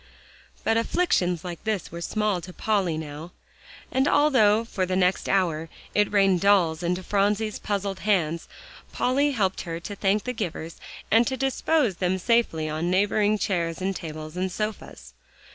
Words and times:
But 0.63 0.77
afflictions 0.77 1.43
like 1.43 1.63
this 1.63 1.91
were 1.91 2.01
small 2.01 2.41
to 2.41 2.51
Polly 2.53 2.97
now, 2.97 3.33
and 3.91 4.07
although 4.07 4.65
for 4.65 4.83
the 4.83 4.95
next 4.95 5.29
hour 5.29 5.69
it 5.93 6.11
rained 6.11 6.41
dolls 6.41 6.81
into 6.81 7.03
Phronsie's 7.03 7.59
puzzled 7.59 7.99
hands, 7.99 8.47
Polly 8.91 9.33
helped 9.33 9.61
her 9.61 9.79
to 9.81 9.95
thank 9.95 10.23
the 10.23 10.33
givers 10.33 10.77
and 11.11 11.27
to 11.27 11.37
dispose 11.37 11.97
them 11.97 12.17
safely 12.17 12.67
on 12.67 12.89
neighboring 12.89 13.37
chairs 13.37 13.79
and 13.79 13.95
tables 13.95 14.35
and 14.35 14.51
sofas. 14.51 15.13